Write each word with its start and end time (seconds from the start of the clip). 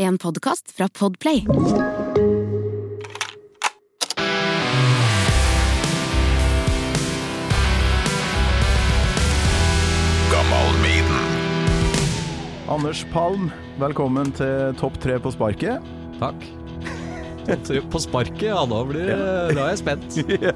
En 0.00 0.18
podkast 0.18 0.72
fra 0.72 0.88
Podplay. 0.98 1.44
Anders 12.68 13.04
Palm, 13.12 13.50
velkommen 13.76 14.32
til 14.32 14.72
Topp 14.80 14.96
tre 15.04 15.18
på 15.20 15.34
sparket. 15.36 15.84
Takk. 16.16 16.48
På 17.90 17.98
sparket, 18.02 18.42
ja. 18.50 18.60
Da, 18.68 18.84
blir, 18.86 19.08
da 19.54 19.60
er 19.64 19.70
jeg 19.72 19.80
spent. 19.82 20.08
ja, 20.44 20.52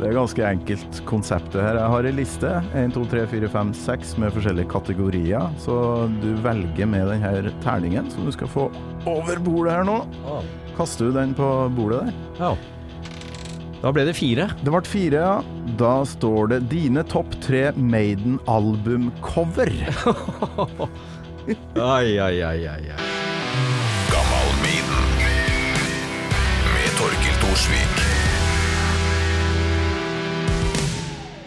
det 0.00 0.06
er 0.08 0.16
ganske 0.16 0.42
enkelt 0.48 0.92
konseptet 1.08 1.60
her. 1.62 1.74
Jeg 1.80 1.90
har 1.94 2.02
ei 2.08 2.14
liste, 2.16 2.50
1, 2.74 2.94
2, 2.96 3.02
3, 3.12 3.20
4, 3.32 3.48
5, 3.54 3.68
6 3.84 4.16
med 4.24 4.28
forskjellige 4.36 4.72
kategorier. 4.72 5.44
Så 5.62 5.74
du 6.22 6.30
velger 6.44 6.86
med 6.90 7.02
denne 7.12 7.32
terningen 7.64 8.06
som 8.12 8.20
du 8.26 8.32
skal 8.34 8.48
få 8.50 8.64
over 9.08 9.36
bordet 9.44 9.72
her 9.78 9.84
nå. 9.88 9.98
Kaster 10.78 11.02
du 11.08 11.12
den 11.18 11.30
på 11.38 11.46
bordet 11.76 11.98
der? 12.06 12.12
Ja. 12.40 12.50
Da 13.84 13.88
ble 13.92 14.02
det 14.08 14.16
fire. 14.16 14.44
Det 14.64 14.70
ble 14.72 14.80
fire, 14.88 15.18
ja. 15.20 15.36
Da 15.78 16.04
står 16.08 16.42
det 16.54 16.58
'Dine 16.70 17.02
topp 17.04 17.34
tre 17.44 17.72
Maiden-albumcover'. 17.76 19.76
Ai, 21.76 22.16
ai, 22.16 22.40
ai, 22.40 22.64
ai, 22.64 22.80
ai. 22.96 23.13
Thorsvik. 27.54 27.98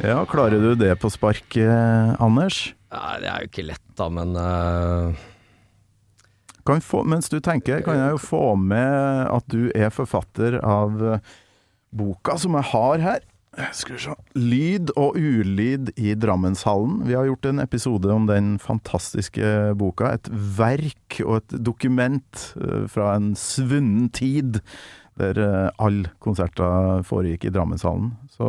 Ja, 0.07 0.21
klarer 0.25 0.61
du 0.63 0.69
det 0.79 0.93
på 1.01 1.09
spark, 1.11 1.57
eh, 1.59 2.13
Anders? 2.23 2.69
Ja, 2.93 3.17
det 3.19 3.27
er 3.27 3.41
jo 3.43 3.49
ikke 3.49 3.65
lett, 3.67 3.83
da, 3.99 4.07
men 4.15 4.31
eh, 4.39 5.25
Kan 6.63 6.79
få, 6.79 7.01
mens 7.03 7.27
du 7.27 7.41
tenker, 7.43 7.83
kan 7.83 7.99
jeg 7.99 8.15
jo 8.15 8.21
få 8.23 8.41
med 8.55 9.27
at 9.33 9.51
du 9.51 9.67
er 9.75 9.91
forfatter 9.91 10.61
av 10.63 10.95
eh, 11.03 11.33
boka 11.91 12.37
som 12.39 12.55
jeg 12.55 12.71
har 12.71 13.03
her. 13.03 13.27
Skal 13.75 13.97
vi 13.97 14.03
se. 14.05 14.15
'Lyd 14.37 14.93
og 14.95 15.17
ulyd 15.19 15.91
i 15.97 16.13
Drammenshallen'. 16.15 17.01
Vi 17.09 17.17
har 17.19 17.27
gjort 17.27 17.51
en 17.51 17.59
episode 17.59 18.13
om 18.13 18.29
den 18.29 18.55
fantastiske 18.63 19.73
boka. 19.75 20.13
Et 20.13 20.31
verk 20.31 21.19
og 21.25 21.41
et 21.41 21.59
dokument 21.67 22.45
eh, 22.61 22.87
fra 22.87 23.17
en 23.17 23.33
svunnen 23.35 24.07
tid, 24.07 24.61
der 25.17 25.39
eh, 25.41 25.69
alle 25.83 26.11
konserter 26.23 27.03
foregikk 27.07 27.47
i 27.49 27.53
Drammenshallen. 27.53 28.11
Så 28.33 28.47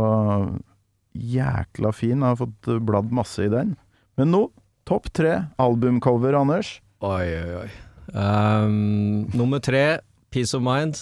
jækla 1.18 1.92
fin. 1.96 2.18
Jeg 2.20 2.26
har 2.34 2.38
fått 2.40 2.70
bladd 2.86 3.12
masse 3.14 3.46
i 3.46 3.52
den. 3.52 3.74
Men 4.18 4.32
nå, 4.34 4.42
topp 4.88 5.10
tre 5.16 5.34
albumcover, 5.62 6.36
Anders. 6.38 6.78
Oi, 7.04 7.26
oi, 7.38 7.64
oi. 7.64 7.68
Um, 8.12 9.26
nummer 9.36 9.60
tre, 9.62 10.00
Peace 10.32 10.56
of 10.56 10.62
Mind. 10.64 10.98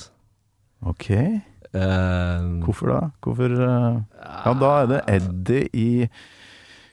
Ok. 0.87 1.11
Um, 1.77 2.61
Hvorfor 2.65 2.89
da? 2.93 2.99
Hvorfor 3.25 3.53
uh, 3.53 4.01
Ja, 4.47 4.53
da 4.57 4.71
er 4.83 4.91
det 4.91 5.01
Eddie 5.13 5.67
i, 5.77 5.89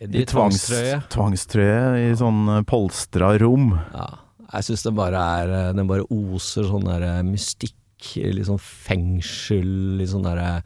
I 0.03 0.23
tvangs, 0.27 0.65
tvangstrøye. 0.67 0.97
tvangstrøye 1.13 2.09
i 2.09 2.09
sånn 2.19 2.41
eh, 2.57 2.63
polstra 2.67 3.29
rom. 3.39 3.69
Ja. 3.93 4.09
Jeg 4.53 4.67
syns 4.67 4.83
det 4.85 4.91
bare 4.97 5.21
er 5.39 5.53
eh, 5.57 5.69
Den 5.77 5.87
bare 5.89 6.03
oser 6.11 6.67
sånn 6.67 6.83
der 6.89 7.05
mystikk, 7.27 7.75
litt 8.15 8.47
sånn 8.49 8.59
fengsel, 8.61 9.69
litt 9.99 10.09
sånn 10.13 10.25
derre 10.27 10.61
det. 10.61 10.63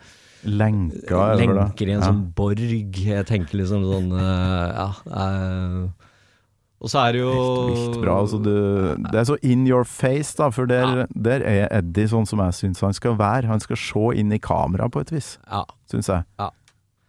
Lenker 0.47 1.87
i 1.89 1.91
en 1.95 2.01
Ja. 2.01 2.07
sånn 2.11 2.33
borg. 2.35 2.59
Jeg 2.61 3.25
tenker 3.25 3.57
liksom 3.57 3.83
sånn 3.83 4.11
eh, 4.13 4.67
Ja. 4.77 4.89
eh, 5.11 5.89
og 6.79 6.89
så 6.93 7.07
er 7.07 7.11
det 7.13 7.21
jo 7.21 7.33
Vilt 7.73 8.01
bra. 8.03 8.19
Altså 8.21 8.37
du, 8.41 8.95
det 9.11 9.15
er 9.15 9.25
så 9.25 9.37
in 9.41 9.65
your 9.67 9.83
face, 9.83 10.35
da, 10.37 10.49
for 10.51 10.67
der, 10.69 11.07
der 11.15 11.41
er 11.41 11.67
Eddie 11.73 12.05
sånn 12.07 12.27
som 12.27 12.39
jeg 12.39 12.53
syns 12.53 12.81
han 12.81 12.93
skal 12.93 13.17
være. 13.17 13.47
Han 13.49 13.59
skal 13.59 13.75
se 13.81 14.05
inn 14.19 14.31
i 14.31 14.37
kamera 14.37 14.87
på 14.89 15.01
et 15.01 15.09
vis, 15.11 15.37
Ja. 15.49 15.63
syns 15.91 16.07
jeg. 16.07 16.23
Ja. 16.39 16.51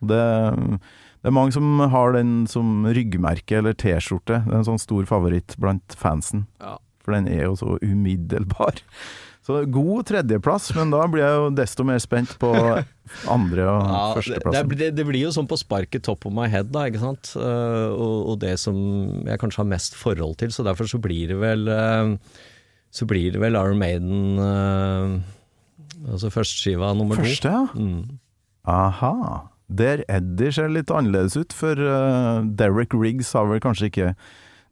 Det, 0.00 0.80
det 1.22 1.26
er 1.28 1.30
mange 1.36 1.52
som 1.52 1.78
har 1.80 2.12
den 2.12 2.46
som 2.46 2.84
ryggmerke 2.86 3.58
eller 3.58 3.74
T-skjorte. 3.74 4.44
Det 4.46 4.52
er 4.54 4.58
en 4.62 4.64
sånn 4.64 4.80
stor 4.80 5.04
favoritt 5.04 5.54
blant 5.58 5.84
fansen. 5.98 6.46
Ja. 6.62 6.78
For 7.04 7.12
den 7.12 7.28
er 7.28 7.44
jo 7.44 7.54
så 7.56 7.78
umiddelbar. 7.82 8.80
Så 9.48 9.62
god 9.72 10.04
tredjeplass, 10.10 10.66
men 10.76 10.90
da 10.92 11.06
blir 11.08 11.22
jeg 11.24 11.36
jo 11.40 11.44
desto 11.56 11.84
mer 11.88 11.96
spent 12.04 12.34
på 12.36 12.50
andre- 13.32 13.64
og 13.64 13.86
Ja, 13.88 14.00
førsteplassen. 14.18 14.74
det, 14.76 14.88
det 14.98 15.06
blir 15.08 15.22
jo 15.24 15.30
sånn 15.32 15.48
på 15.48 15.56
sparket 15.56 16.04
top 16.04 16.26
of 16.28 16.34
my 16.36 16.44
head, 16.52 16.68
da, 16.74 16.82
ikke 16.90 17.00
sant. 17.00 17.30
Eh, 17.32 17.88
og, 17.94 18.34
og 18.34 18.36
det 18.42 18.58
som 18.60 18.76
jeg 19.24 19.40
kanskje 19.40 19.62
har 19.62 19.70
mest 19.70 19.96
forhold 19.96 20.36
til, 20.42 20.52
så 20.52 20.66
derfor 20.68 20.90
så 20.92 21.00
blir 21.00 21.32
det 21.32 21.38
vel 21.40 21.64
eh, 21.72 22.12
Så 22.92 23.08
blir 23.08 23.32
det 23.32 23.40
vel 23.40 23.56
Iron 23.56 23.80
Maiden 23.80 24.36
eh, 24.44 25.16
Altså 26.12 26.28
førsteskiva 26.30 26.92
nummer 26.96 27.16
to. 27.16 27.24
Første, 27.24 27.48
ja. 27.48 27.64
Mm. 27.72 28.18
Aha. 28.68 29.14
Der 29.80 30.04
Eddie 30.12 30.52
ser 30.52 30.68
litt 30.68 30.92
annerledes 30.92 31.36
ut, 31.40 31.56
for 31.56 31.74
Derek 32.60 32.92
Riggs 32.96 33.32
har 33.36 33.48
vel 33.48 33.60
kanskje 33.64 33.88
ikke 33.88 34.12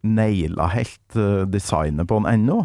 naila 0.07 0.69
helt 0.77 1.17
designet 1.53 2.07
på 2.09 2.21
han 2.21 2.29
ennå. 2.31 2.61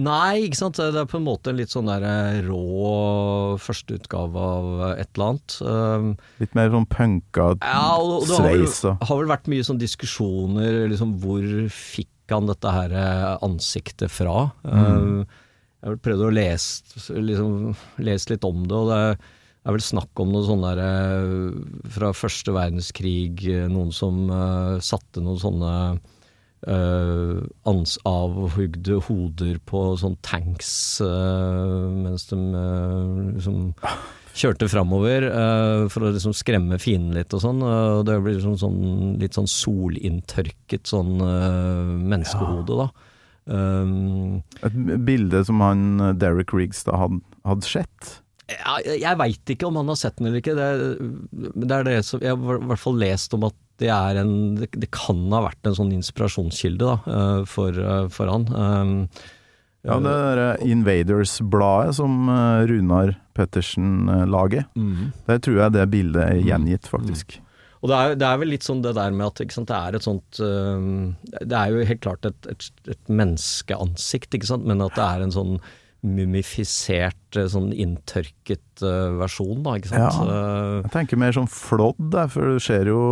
Nei, 0.00 0.46
ikke 0.46 0.56
sant. 0.56 0.78
Det 0.80 0.96
er 0.96 1.08
på 1.08 1.18
en 1.18 1.26
måte 1.26 1.52
en 1.52 1.58
litt 1.58 1.72
sånn 1.72 1.90
der 1.90 2.04
eh, 2.08 2.38
rå 2.46 3.58
førsteutgave 3.60 4.44
av 4.56 4.70
et 4.94 5.10
eller 5.12 5.26
annet. 5.26 5.56
Um, 5.60 6.06
Litt 6.40 6.56
mer 6.56 6.72
sånn 6.72 6.88
punka 6.88 7.50
Ja, 7.60 7.98
og 8.00 8.24
det 8.24 8.38
har 8.38 8.48
sveis 8.48 8.78
og 8.88 9.04
har 9.04 9.20
vel 9.20 9.28
vært 9.34 9.50
mye 9.52 9.66
sånn 9.68 9.82
diskusjoner, 9.82 10.86
liksom 10.88 11.18
hvor 11.20 11.44
fikk 11.68 12.08
han 12.32 12.48
dette 12.48 12.72
her 12.72 12.96
eh, 12.96 13.28
ansiktet 13.44 14.12
fra? 14.14 14.48
Mm. 14.64 14.80
Eh, 14.80 15.38
jeg 15.82 15.90
har 15.90 16.02
prøvd 16.06 16.24
å 16.24 16.32
lese, 16.38 17.02
liksom, 17.18 17.72
lese 18.06 18.32
litt 18.32 18.44
om 18.46 18.64
det, 18.70 18.78
og 18.78 18.90
det 18.92 18.98
er 19.02 19.76
vel 19.76 19.84
snakk 19.84 20.22
om 20.22 20.32
noe 20.32 20.46
sånn 20.46 20.64
der 20.64 20.80
eh, 20.86 21.86
fra 21.98 22.14
første 22.16 22.54
verdenskrig, 22.54 23.44
noen 23.70 23.92
som 23.94 24.24
uh, 24.30 24.80
satte 24.82 25.20
noen 25.20 25.42
sånne 25.42 25.74
uh, 26.68 27.42
ans 27.68 27.98
avhugde 28.08 29.00
hoder 29.08 29.58
på 29.68 29.84
sånn 30.00 30.18
tanks 30.22 30.72
uh, 31.04 31.88
mens 31.92 32.28
de 32.30 32.38
uh, 32.38 33.30
liksom 33.34 33.72
kjørte 34.32 34.64
framover 34.72 35.26
eh, 35.28 35.82
for 35.92 36.06
å 36.06 36.12
liksom 36.14 36.32
skremme 36.32 36.78
fienden 36.80 37.18
litt 37.18 37.34
og 37.36 37.42
sånn. 37.44 37.58
eh, 37.60 37.88
og 37.98 38.06
det 38.08 38.14
blir 38.24 38.38
liksom 38.38 38.54
sånn, 38.56 38.78
litt 39.20 39.36
sånn 39.36 39.48
solinntørket 39.50 40.88
sånn 40.88 41.20
eh, 41.20 41.90
menneskehode, 42.14 42.78
da. 42.80 42.86
Um, 43.44 44.38
Et 44.62 44.74
bilde 45.04 45.42
som 45.44 45.60
han 45.60 45.84
eh, 46.00 46.14
Derek 46.16 46.54
Riggs 46.56 46.84
da 46.88 46.96
hadde, 47.02 47.20
hadde 47.44 47.68
sett. 47.68 48.12
Jeg 48.52 49.00
jeg 49.02 49.18
veit 49.20 49.52
ikke 49.54 49.68
om 49.68 49.78
han 49.80 49.90
har 49.92 49.98
sett 50.00 50.16
den 50.18 50.30
eller 50.30 50.42
ikke. 50.42 50.54
Det, 50.58 50.70
det 51.62 51.76
er 51.76 51.86
det 51.88 51.98
som 52.06 52.22
Jeg 52.22 52.36
har 52.36 52.58
i 52.60 52.70
hvert 52.70 52.82
fall 52.82 52.98
lest 53.00 53.36
om 53.36 53.46
at 53.48 53.58
det 53.82 53.90
er 53.90 54.20
en 54.22 54.32
Det, 54.60 54.90
kan 54.94 55.22
ha 55.32 55.42
vært 55.48 55.68
en 55.68 55.76
sånn 55.78 55.94
inspirasjonskilde 55.96 56.88
da, 56.88 56.96
eh, 57.14 57.44
for, 57.48 57.76
eh, 57.76 58.08
for 58.14 58.32
han. 58.32 58.48
Um, 58.52 58.98
Ja, 59.82 59.96
det 59.98 60.12
der 60.14 60.40
eh, 60.42 60.66
Invaders-bladet 60.70 61.96
som 61.98 62.28
eh, 62.30 62.66
Runar 62.70 63.16
Pettersen 63.34 64.06
lager. 64.30 64.68
mm. 64.76 65.08
Der 65.26 65.40
tror 65.42 65.56
jeg 65.58 65.72
det 65.72 65.90
bildet 65.90 66.22
er 66.22 66.44
gjengitt, 66.46 66.86
faktisk. 66.86 67.40
Og 67.82 67.90
det 67.90 67.96
er, 67.98 68.14
det 68.14 68.26
er 68.28 68.38
vel 68.38 68.52
litt 68.52 68.62
sånn 68.62 68.82
det 68.84 68.92
der 68.94 69.10
med 69.10 69.26
at 69.26 69.42
sant, 69.50 69.66
det 69.66 69.74
er 69.74 69.96
et 69.96 70.04
sånt 70.04 70.38
Det 70.38 71.56
er 71.58 71.72
jo 71.72 71.86
helt 71.88 72.02
klart 72.04 72.28
et, 72.28 72.46
et, 72.46 72.68
et 72.86 73.10
menneskeansikt, 73.10 74.36
ikke 74.38 74.46
sant, 74.52 74.68
men 74.70 74.84
at 74.86 74.94
det 74.94 75.02
er 75.02 75.24
en 75.24 75.34
sånn 75.34 75.56
mumifisert, 76.02 77.36
eh, 77.38 77.46
sånn 77.52 77.68
inntørket 77.72 78.82
øh, 78.82 79.12
versjon, 79.20 79.60
da, 79.62 79.76
ikke 79.78 79.90
sant. 79.92 80.16
Ja. 80.26 80.38
Jeg 80.82 80.90
tenker 80.94 81.20
mer 81.22 81.34
sånn 81.36 81.46
flådd, 81.50 82.16
for 82.34 82.54
du 82.56 82.62
ser 82.62 82.90
jo 82.90 83.02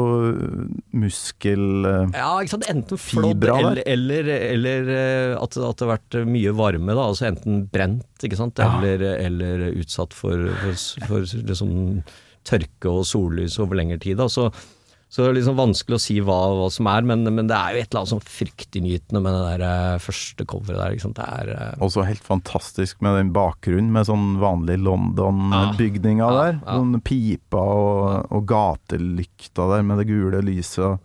muskel... 0.98 1.84
eh, 1.86 2.16
Ja, 2.18 2.32
ikke 2.42 2.54
sant. 2.56 2.66
Enten 2.72 3.00
flådd 3.00 3.46
eller, 3.46 3.82
eller, 3.86 4.30
eller 4.50 4.90
eh, 4.96 5.36
at, 5.38 5.54
at 5.56 5.78
det 5.78 5.86
har 5.86 5.92
vært 5.94 6.18
mye 6.30 6.54
varme, 6.58 6.96
da. 6.98 7.06
Altså 7.12 7.28
enten 7.30 7.64
brent, 7.72 8.06
ikke 8.26 8.38
sant, 8.40 8.58
Ja. 8.60 8.72
eller, 8.80 9.06
eller 9.20 9.68
utsatt 9.74 10.16
for, 10.16 10.50
for, 10.64 11.06
for 11.06 11.30
liksom 11.46 12.02
tørke 12.48 12.88
og 12.90 13.04
sollys 13.08 13.58
over 13.60 13.76
lengre 13.78 14.00
tid. 14.00 14.18
Da. 14.20 14.26
Så, 14.32 14.48
så 15.10 15.24
det 15.24 15.28
er 15.28 15.36
liksom 15.40 15.56
vanskelig 15.58 15.96
å 15.96 16.02
si 16.04 16.16
hva, 16.22 16.36
hva 16.54 16.68
som 16.70 16.86
er, 16.86 17.02
men, 17.02 17.26
men 17.26 17.48
det 17.50 17.56
er 17.56 17.74
jo 17.74 17.80
et 17.80 17.88
eller 17.88 18.04
annet 18.04 18.12
sånn 18.12 18.28
fryktinngytende 18.30 19.22
med 19.24 19.34
det 19.34 19.40
der 19.48 19.64
eh, 19.66 20.02
første 20.04 20.46
coveret 20.46 20.78
der. 20.78 20.94
Ikke 20.94 21.04
sant? 21.08 21.18
Det 21.18 21.26
er 21.26 21.50
uh... 21.50 21.82
Også 21.82 22.04
helt 22.06 22.22
fantastisk 22.22 23.02
med 23.02 23.18
den 23.18 23.32
bakgrunnen, 23.34 23.90
med 23.90 24.06
sånn 24.06 24.36
vanlig 24.38 24.78
London-bygninga 24.86 26.28
Ja, 26.28 26.36
der. 26.36 26.60
ja. 26.60 26.76
Noen 26.78 27.02
piper 27.02 27.72
og, 27.80 28.30
og 28.30 28.46
gatelykta 28.52 29.66
der 29.72 29.82
med 29.90 29.98
det 29.98 30.06
gule 30.12 30.44
lyset. 30.46 31.02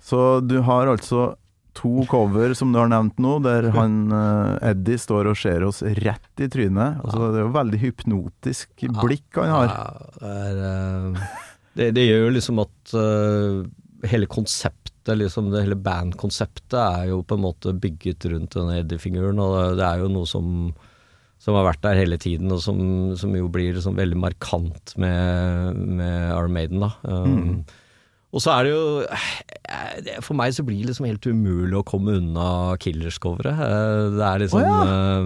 Så 0.00 0.24
du 0.40 0.62
har 0.64 0.88
altså 0.88 1.34
to 1.76 2.06
cover 2.08 2.54
som 2.56 2.72
du 2.72 2.80
har 2.80 2.88
nevnt 2.90 3.20
nå, 3.22 3.36
der 3.44 3.68
han 3.76 4.00
uh, 4.12 4.56
Eddie 4.64 4.98
står 5.00 5.28
og 5.30 5.38
ser 5.38 5.68
oss 5.68 5.84
rett 6.00 6.42
i 6.42 6.48
trynet. 6.50 7.04
Altså, 7.04 7.30
det 7.30 7.42
er 7.42 7.46
jo 7.46 7.52
veldig 7.54 7.84
hypnotisk 7.84 8.88
blikk 9.04 9.40
han 9.44 9.54
har. 9.54 9.70
Ja, 9.70 10.10
det, 10.16 10.34
er, 10.40 10.64
eh, 10.72 11.38
det, 11.78 11.90
det 11.96 12.06
gjør 12.06 12.24
jo 12.26 12.34
liksom 12.34 12.62
at 12.62 12.94
uh, 12.96 14.06
hele 14.10 14.26
konseptet 14.30 15.14
liksom 15.16 15.50
det 15.50 15.64
hele 15.64 15.78
bandkonseptet, 15.80 16.76
er 16.78 17.10
jo 17.10 17.22
på 17.26 17.34
en 17.38 17.44
måte 17.46 17.72
bygget 17.74 18.26
rundt 18.30 18.54
denne 18.54 18.78
Eddie-figuren, 18.82 19.38
og 19.42 19.76
det 19.78 19.86
er 19.86 20.02
jo 20.02 20.10
noe 20.12 20.28
som, 20.28 20.70
som 21.40 21.56
har 21.56 21.66
vært 21.70 21.82
der 21.86 21.98
hele 22.02 22.18
tiden, 22.20 22.52
og 22.54 22.60
som, 22.62 22.78
som 23.18 23.32
jo 23.34 23.48
blir 23.50 23.74
liksom 23.74 23.96
veldig 23.98 24.18
markant 24.20 24.94
med, 25.00 25.80
med 25.98 26.32
Armaden. 26.36 26.84
Da. 26.84 26.92
Um, 27.08 27.62
Og 28.30 28.38
så 28.44 28.52
er 28.54 28.68
det 28.68 28.70
jo 28.70 28.82
eh, 29.02 30.20
For 30.22 30.38
meg 30.38 30.52
så 30.54 30.62
blir 30.62 30.84
det 30.84 30.92
liksom 30.92 31.08
helt 31.08 31.26
umulig 31.26 31.74
å 31.80 31.86
komme 31.86 32.14
unna 32.20 32.76
Killers-coveret. 32.78 33.58
Eh, 33.58 34.04
Det 34.14 34.26
er 34.28 34.44
liksom 34.44 34.62
oh, 34.62 34.68
ja. 34.68 35.24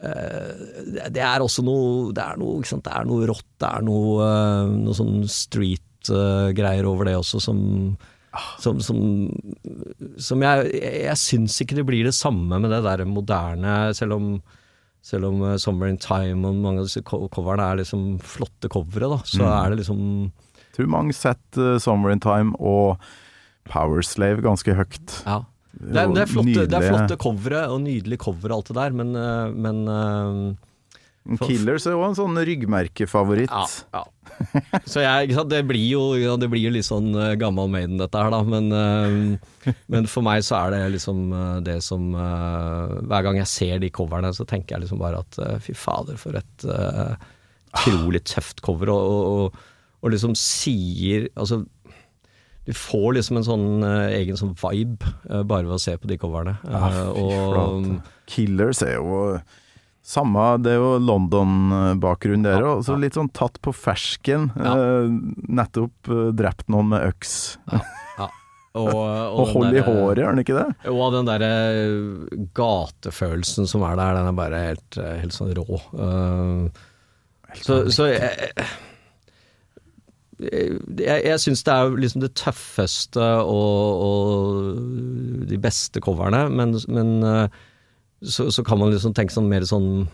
Det- 0.00 1.12
Det 1.14 1.22
er 1.22 1.40
også 1.40 1.64
noe 1.64 2.12
Det 2.12 2.22
er 2.22 2.36
noe? 2.36 2.60
Det 2.62 2.92
er 2.92 3.04
noe 3.08 3.26
rått, 3.26 3.46
det 3.58 3.68
er 3.70 3.82
noe, 3.82 4.20
eh, 4.26 4.66
noe 4.76 4.94
sånn 4.94 5.24
street-greier 5.28 6.84
over 6.86 7.04
det 7.08 7.16
også 7.16 7.40
som 7.40 7.96
som, 8.60 8.78
som, 8.84 8.98
som 10.20 10.42
jeg, 10.44 10.66
jeg, 10.76 11.16
syns 11.16 11.54
ikke 11.62 11.76
det 11.78 11.86
blir 11.88 12.04
det 12.04 12.12
samme 12.12 12.58
med 12.60 12.68
det 12.68 12.82
der 12.84 13.04
moderne, 13.08 13.94
selv 13.96 14.12
om 14.18 14.42
selv 15.00 15.24
om 15.30 15.40
eh, 15.42 15.54
'Summer 15.56 15.86
in 15.88 15.96
Time' 15.96 16.44
og 16.44 16.54
mange 16.60 16.80
av 16.80 16.84
disse 16.84 17.00
co- 17.02 17.28
coverne 17.30 17.62
er 17.62 17.76
liksom 17.78 18.18
flotte 18.20 18.68
covere, 18.68 19.08
da, 19.08 19.18
så 19.24 19.46
er 19.46 19.70
det 19.70 19.78
liksom 19.86 20.32
Tror 20.76 20.86
mange 20.92 21.14
setter 21.14 21.78
'Summer 21.78 22.10
in 22.12 22.20
Time' 22.20 22.52
og 22.60 22.98
'Power 23.70 24.02
Slave' 24.02 24.42
ganske 24.42 24.74
høyt. 24.76 25.22
Ja. 25.24 25.44
Det 25.76 26.00
er, 26.00 26.12
det, 26.14 26.22
er 26.22 26.30
flotte, 26.30 26.62
det 26.64 26.78
er 26.78 26.86
flotte 26.88 27.18
covere 27.20 27.66
og 27.72 27.82
nydelig 27.84 28.16
cover 28.22 28.52
og 28.52 28.60
alt 28.60 28.70
det 28.70 28.76
der, 28.78 28.94
men, 28.96 29.12
eh, 29.20 29.50
men 29.52 29.82
eh, 29.92 31.42
Killers 31.42 31.84
er 31.88 31.96
jo 31.96 32.04
en 32.06 32.16
sånn 32.16 32.38
ryggmerkefavoritt. 32.48 33.52
ja, 33.52 33.66
ja. 33.98 34.04
Så 34.84 35.00
jeg, 35.00 35.32
det 35.48 35.62
blir 35.64 35.84
jo 35.86 36.34
Det 36.36 36.48
blir 36.50 36.66
jo 36.66 36.72
litt 36.74 36.84
sånn 36.84 37.08
eh, 37.14 37.36
gammal 37.40 37.70
Maiden 37.72 38.00
dette 38.00 38.20
her, 38.20 38.32
da. 38.32 38.40
Men, 38.46 39.38
men 39.92 40.10
for 40.10 40.26
meg 40.26 40.44
så 40.46 40.58
er 40.62 40.74
det 40.74 40.82
liksom 40.96 41.22
det 41.66 41.78
som 41.84 42.10
Hver 42.14 43.26
gang 43.26 43.40
jeg 43.40 43.52
ser 43.52 43.80
de 43.82 43.92
coverne, 43.92 44.32
så 44.36 44.48
tenker 44.48 44.76
jeg 44.76 44.86
liksom 44.86 45.00
bare 45.02 45.22
at 45.24 45.40
fy 45.64 45.76
fader, 45.76 46.20
for 46.20 46.36
et 46.40 46.68
uh, 46.68 47.16
tøft 48.24 48.62
cover. 48.64 48.92
Og, 48.92 49.08
og, 49.12 49.24
og, 49.32 49.64
og 50.04 50.14
liksom 50.14 50.36
sier 50.38 51.28
Altså 51.34 51.64
du 52.66 52.72
får 52.74 53.14
liksom 53.20 53.38
en 53.38 53.46
sånn 53.46 53.66
uh, 53.86 54.08
egen 54.10 54.38
sånn 54.38 54.56
vibe 54.58 55.06
uh, 55.30 55.42
bare 55.46 55.68
ved 55.68 55.76
å 55.76 55.82
se 55.82 55.94
på 56.00 56.08
de 56.10 56.18
coverne. 56.18 56.56
Ja, 56.66 56.88
fy 56.90 57.04
og. 57.22 57.92
Killers 58.26 58.82
er 58.82 58.96
jo 58.98 59.20
samme, 60.06 60.48
det 60.62 60.72
er 60.74 60.80
jo 60.82 60.96
London-bakgrunn 61.02 62.42
der 62.46 62.64
òg. 62.66 62.82
Så 62.86 62.96
litt 62.98 63.14
sånn 63.18 63.30
tatt 63.34 63.60
på 63.62 63.74
fersken. 63.74 64.48
Ja. 64.58 64.74
Nettopp 65.46 66.10
drept 66.38 66.66
noen 66.70 66.90
med 66.94 67.06
øks. 67.12 67.36
ja. 67.70 67.84
Og, 68.76 68.92
og, 68.92 69.38
Og 69.40 69.46
hold 69.54 69.72
i 69.72 69.80
håret, 69.80 70.18
gjør 70.20 70.34
han 70.34 70.40
ikke 70.42 70.56
det? 70.58 70.90
Og 70.92 71.14
den 71.14 71.24
derre 71.24 71.46
gatefølelsen 72.58 73.64
som 73.70 73.80
er 73.88 73.94
der, 73.96 74.18
den 74.18 74.28
er 74.28 74.34
bare 74.36 74.58
helt, 74.66 74.98
helt 75.00 75.32
sånn 75.32 75.54
rå. 75.56 75.78
Så 77.62 77.78
så 77.88 78.10
jeg, 78.10 78.50
jeg, 80.40 81.20
jeg 81.24 81.40
syns 81.40 81.64
det 81.64 81.74
er 81.74 81.94
liksom 81.96 82.22
det 82.24 82.32
tøffeste 82.36 83.26
og, 83.48 84.02
og 84.06 85.46
de 85.48 85.58
beste 85.62 86.02
coverne, 86.04 86.42
men, 86.52 86.76
men 86.92 87.12
eh, 87.24 87.60
så, 88.20 88.50
så 88.52 88.64
kan 88.66 88.80
man 88.80 88.92
liksom 88.92 89.14
tenke 89.16 89.34
sånn 89.34 89.48
mer 89.48 89.64
sånn 89.68 90.06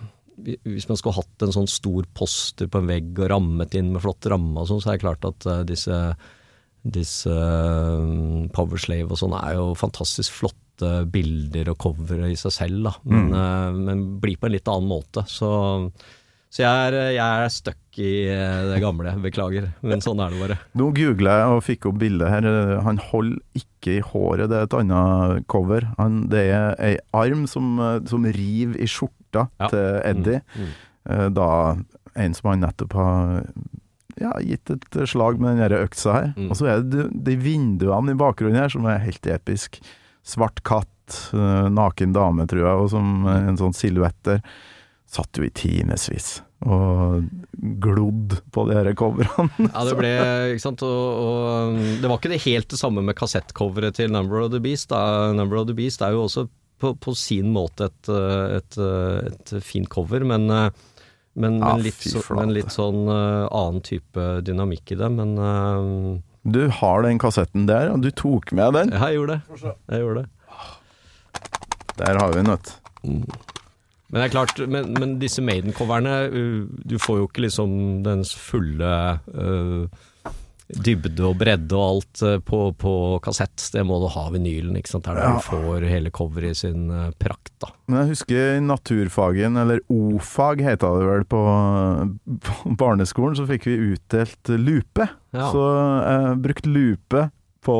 Hvis 0.66 0.88
man 0.90 0.98
skulle 0.98 1.20
hatt 1.20 1.44
en 1.44 1.54
sånn 1.54 1.70
stor 1.70 2.06
poster 2.18 2.70
på 2.70 2.82
en 2.82 2.90
vegg 2.90 3.18
og 3.18 3.30
rammet 3.32 3.74
inn 3.78 3.92
med 3.94 4.02
flott 4.04 4.26
ramme 4.30 4.62
og 4.62 4.70
sånn, 4.70 4.82
så 4.82 4.92
er 4.92 4.98
det 4.98 5.04
klart 5.06 5.28
at 5.28 5.48
eh, 5.50 5.66
disse 5.72 5.98
disse 6.82 7.30
uh, 7.30 8.48
Power 8.50 8.80
Slave 8.82 9.14
og 9.14 9.18
sånn 9.20 9.36
er 9.38 9.52
jo 9.54 9.68
fantastisk 9.78 10.34
flotte 10.34 11.04
bilder 11.14 11.70
og 11.70 11.78
covere 11.78 12.32
i 12.32 12.38
seg 12.38 12.54
selv, 12.56 12.88
da. 12.88 12.92
Men, 13.06 13.28
mm. 13.30 13.76
men 13.86 14.02
blir 14.18 14.34
på 14.40 14.48
en 14.48 14.54
litt 14.56 14.66
annen 14.66 14.90
måte. 14.90 15.22
Så, 15.30 15.46
så 16.52 16.60
jeg 16.66 16.88
er, 16.92 16.96
jeg 17.16 17.44
er 17.46 17.52
stuck 17.54 17.98
i 18.02 18.10
eh, 18.28 18.58
det 18.68 18.80
gamle, 18.84 19.14
beklager. 19.24 19.70
Men 19.80 20.04
sånn 20.04 20.20
er 20.20 20.34
det 20.34 20.40
bare. 20.42 20.58
Nå 20.76 20.90
googla 20.96 21.38
jeg 21.40 21.54
og 21.56 21.62
fikk 21.64 21.88
opp 21.88 21.98
bildet 22.02 22.28
her. 22.28 22.48
Han 22.84 23.00
holder 23.00 23.62
ikke 23.62 23.96
i 23.96 24.02
håret, 24.04 24.50
det 24.52 24.58
er 24.58 24.68
et 24.68 24.76
annet 24.76 25.46
cover. 25.52 25.88
Han, 25.96 26.26
det 26.32 26.44
er 26.52 26.76
ei 26.76 26.92
arm 27.16 27.46
som, 27.48 27.72
eh, 27.80 27.98
som 28.10 28.28
river 28.28 28.76
i 28.76 28.88
skjorta 28.90 29.48
Ja. 29.62 29.68
til 29.72 29.86
Eddie. 30.04 30.42
Mm. 30.52 30.72
Mm. 31.08 31.34
Da 31.34 31.48
en 32.20 32.34
som 32.36 32.50
han 32.50 32.60
nettopp 32.62 32.92
har 32.94 33.40
ja, 34.20 34.32
gitt 34.44 34.70
et 34.70 34.98
slag 35.08 35.40
med 35.40 35.56
den 35.56 35.62
der 35.64 35.86
øksa 35.86 36.12
her. 36.18 36.28
Mm. 36.36 36.50
Og 36.52 36.58
så 36.58 36.68
er 36.68 36.84
det 36.84 37.08
de, 37.24 37.36
vinduene 37.40 38.12
i 38.12 38.18
bakgrunnen 38.20 38.60
her 38.60 38.72
som 38.72 38.86
er 38.90 39.00
helt 39.04 39.26
episk. 39.32 39.80
Svart 40.22 40.60
katt, 40.68 41.16
eh, 41.32 41.68
naken 41.72 42.12
dame, 42.14 42.46
tror 42.50 42.62
jeg, 42.66 42.84
og 42.84 42.92
som 42.92 43.26
eh, 43.26 43.48
en 43.48 43.58
sånn 43.60 43.76
silhuett 43.76 44.18
der. 44.28 44.44
Satt 45.10 45.36
jo 45.36 45.44
i 45.44 45.50
timevis 45.52 46.40
og 46.62 47.24
glodd 47.82 48.36
på 48.54 48.62
de 48.68 48.76
her 48.76 48.92
coverne. 48.94 49.48
Ja, 49.66 49.82
det 49.88 49.96
ble, 49.98 50.10
ikke 50.54 50.62
sant, 50.62 50.82
og, 50.86 51.00
og 51.18 51.72
um, 51.74 51.80
det 51.98 52.06
var 52.06 52.20
ikke 52.20 52.30
det 52.30 52.38
helt 52.44 52.68
det 52.70 52.78
samme 52.78 53.02
med 53.02 53.16
kassettcoveret 53.18 53.98
til 53.98 54.12
Number 54.14 54.44
of 54.44 54.52
the 54.54 54.60
Beast. 54.62 54.92
Da. 54.92 55.32
Number 55.34 55.58
of 55.58 55.66
the 55.66 55.74
Beast 55.74 56.04
er 56.06 56.14
jo 56.14 56.22
også 56.28 56.46
på, 56.78 56.94
på 57.02 57.14
sin 57.18 57.50
måte 57.54 57.90
et, 57.90 58.12
et, 58.14 58.62
et, 58.62 58.78
uh, 58.78 59.26
et 59.26 59.54
fint 59.66 59.90
cover, 59.90 60.22
men, 60.26 60.46
uh, 60.50 60.68
men, 61.34 61.58
Ja, 61.58 61.72
men, 61.74 61.82
litt, 61.88 61.98
så, 61.98 62.22
men 62.38 62.54
litt 62.54 62.70
sånn 62.74 63.04
uh, 63.10 63.50
annen 63.50 63.82
type 63.86 64.28
dynamikk 64.46 64.94
i 64.94 65.00
det. 65.02 65.10
Men 65.18 65.34
uh, 65.38 66.20
Du 66.46 66.62
har 66.78 67.02
den 67.06 67.18
kassetten 67.22 67.66
der, 67.66 67.90
og 67.90 68.06
du 68.06 68.12
tok 68.14 68.54
med 68.54 68.78
den. 68.78 68.94
ja, 68.94 69.10
jeg 69.10 69.18
gjorde 69.18 69.40
det. 69.42 69.74
Jeg 69.90 70.06
gjorde 70.06 70.22
det. 70.22 70.28
Der 71.98 72.22
har 72.22 72.30
vi 72.30 72.38
den, 72.38 72.54
vet 72.54 72.70
du. 72.70 73.42
Men 74.12 74.20
det 74.20 74.28
er 74.28 74.32
klart, 74.36 74.58
men, 74.68 74.92
men 75.00 75.18
disse 75.22 75.40
Maiden-coverne, 75.40 76.14
uh, 76.28 76.64
du 76.84 76.98
får 77.00 77.22
jo 77.22 77.28
ikke 77.30 77.46
liksom 77.46 77.70
den 78.04 78.22
fulle 78.28 78.94
uh, 79.32 80.08
dybde 80.72 81.24
og 81.28 81.34
bredde 81.40 81.76
og 81.76 81.82
alt 81.86 82.22
uh, 82.24 82.36
på, 82.44 82.60
på 82.80 82.92
kassett. 83.24 83.64
Det 83.72 83.82
må 83.88 83.98
du 84.02 84.06
ha 84.12 84.26
vinylen, 84.32 84.76
ikke 84.76 84.92
sant. 84.94 85.08
Der 85.08 85.16
Ja. 85.20 85.32
du 85.36 85.46
får 85.48 85.88
hele 85.88 86.12
coveret 86.12 86.52
i 86.52 86.60
sin 86.60 86.86
uh, 86.92 87.08
prakt, 87.20 87.54
da. 87.64 87.72
Men 87.88 88.02
jeg 88.02 88.12
husker 88.14 88.60
naturfagen, 88.64 89.56
eller 89.64 89.80
O-fag 89.92 90.60
heta 90.64 90.92
det 91.00 91.08
vel, 91.08 91.24
på, 91.32 91.42
barneskolen, 92.84 93.36
så 93.40 93.48
fikk 93.48 93.68
vi 93.68 93.78
utdelt 93.94 94.52
lupe. 94.60 95.08
Ja. 95.32 95.48
Så 95.52 95.64
jeg 96.04 96.36
brukte 96.44 96.72
lupe 96.72 97.30
på 97.62 97.78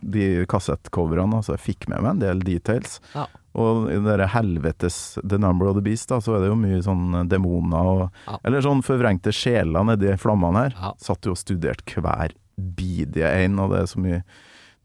de 0.00 0.28
kassettcoverne, 0.48 1.28
altså 1.36 1.54
jeg 1.58 1.64
fikk 1.66 1.88
med 1.92 2.00
meg 2.00 2.14
en 2.14 2.22
del 2.22 2.44
details. 2.46 2.98
Ja. 3.14 3.26
Og 3.54 3.86
i 3.92 3.98
det 4.02 4.16
der 4.18 4.26
helvetes 4.32 5.16
The 5.22 5.38
Number 5.38 5.68
of 5.70 5.76
the 5.76 5.82
Beast, 5.84 6.08
da, 6.10 6.18
så 6.20 6.34
er 6.36 6.40
det 6.44 6.48
jo 6.50 6.56
mye 6.58 6.80
sånn 6.82 7.28
demoner 7.30 7.90
og 7.90 8.08
Ja. 8.26 8.38
Eller 8.44 8.64
sånn 8.64 8.82
forvrengte 8.82 9.30
sjeler 9.34 9.84
nedi 9.86 10.10
flammene 10.18 10.64
her. 10.64 10.74
Ja. 10.80 10.92
Satt 10.98 11.24
jo 11.26 11.36
og 11.36 11.38
studerte 11.38 12.00
hver 12.02 12.34
bidige 12.58 13.30
en, 13.44 13.58
og 13.62 13.70
det 13.70 13.80
er 13.84 13.86
så 13.86 14.00
mye 14.02 14.22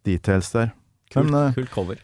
details 0.05 0.51
der. 0.53 0.71
Kult, 1.11 1.29
Men, 1.31 1.47
eh, 1.49 1.53
kult 1.57 1.71
cover. 1.73 1.97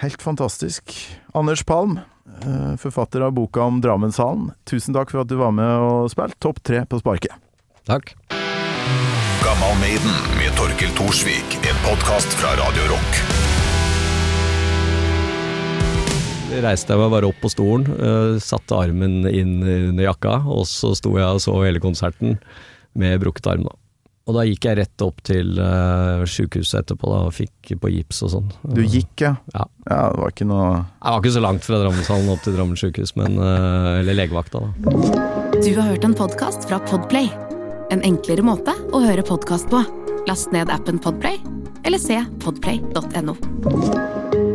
Helt 0.00 0.22
fantastisk. 0.22 0.94
Anders 1.34 1.62
Palm, 1.62 1.98
eh, 1.98 2.76
forfatter 2.76 3.20
av 3.26 3.32
boka 3.34 3.60
om 3.66 3.80
Drammenshallen. 3.82 4.52
Tusen 4.64 4.94
takk 4.94 5.10
for 5.10 5.20
at 5.20 5.28
du 5.28 5.36
var 5.36 5.50
med 5.52 5.68
og 5.68 6.08
spilte. 6.10 6.38
Topp 6.40 6.62
tre 6.62 6.84
på 6.86 7.00
sparket. 7.02 7.32
Takk. 7.84 8.14
Gammal 9.42 9.74
Maiden 9.80 10.14
med 10.38 10.52
Torkel 10.56 10.90
Thorsvik. 10.94 11.56
En 11.68 11.76
podkast 11.84 12.28
fra 12.40 12.54
Radio 12.56 12.82
Rock. 12.92 13.77
Reiste 16.64 16.94
jeg 16.94 17.00
meg 17.00 17.12
bare 17.12 17.28
opp 17.28 17.42
på 17.42 17.50
stolen, 17.52 17.88
eh, 17.98 18.38
satte 18.42 18.78
armen 18.78 19.26
inn 19.30 19.58
under 19.62 20.08
jakka, 20.08 20.40
og 20.48 20.64
så 20.68 20.94
sto 20.96 21.14
jeg 21.18 21.26
og 21.26 21.42
så 21.44 21.56
hele 21.64 21.82
konserten 21.82 22.38
med 22.98 23.20
brukket 23.22 23.50
arm. 23.52 23.68
da. 23.68 23.76
Og 24.28 24.36
da 24.36 24.44
gikk 24.44 24.66
jeg 24.68 24.76
rett 24.76 25.04
opp 25.04 25.22
til 25.24 25.56
uh, 25.56 26.20
sjukehuset 26.28 26.82
etterpå 26.82 27.08
da, 27.08 27.20
og 27.30 27.32
fikk 27.32 27.70
på 27.80 27.90
gips 27.94 28.20
og 28.26 28.32
sånn. 28.34 28.50
Du 28.76 28.82
gikk, 28.84 29.14
ja? 29.24 29.32
Ja. 29.54 29.64
Ja, 29.88 30.00
det 30.12 30.20
var 30.20 30.34
ikke 30.34 30.48
noe 30.50 30.66
Jeg 30.74 31.14
var 31.14 31.22
ikke 31.22 31.36
så 31.38 31.44
langt 31.46 31.64
fra 31.64 31.78
Drammenshallen 31.80 32.28
opp 32.34 32.42
til 32.44 32.58
Drammen 32.58 32.76
sykehus, 32.76 33.14
men, 33.16 33.38
eh, 33.40 34.02
eller 34.02 34.18
legevakta, 34.18 34.60
da. 34.60 34.92
Du 35.56 35.70
har 35.78 35.88
hørt 35.88 36.04
en 36.04 36.18
podkast 36.18 36.68
fra 36.68 36.82
Podplay. 36.90 37.32
En 37.88 38.04
enklere 38.04 38.44
måte 38.44 38.76
å 38.92 39.00
høre 39.00 39.24
podkast 39.24 39.72
på. 39.72 39.80
Last 40.28 40.52
ned 40.52 40.68
appen 40.68 41.00
Podplay, 41.00 41.40
eller 41.88 42.02
se 42.02 42.20
podplay.no. 42.44 44.47